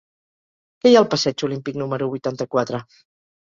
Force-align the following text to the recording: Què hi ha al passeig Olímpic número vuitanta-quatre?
Què 0.85 0.91
hi 0.93 0.97
ha 0.97 1.01
al 1.01 1.07
passeig 1.11 1.43
Olímpic 1.49 1.77
número 1.83 2.09
vuitanta-quatre? 2.15 2.83